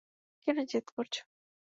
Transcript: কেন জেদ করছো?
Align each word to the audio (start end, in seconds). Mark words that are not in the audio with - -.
কেন 0.47 0.57
জেদ 0.65 0.85
করছো? 0.91 1.21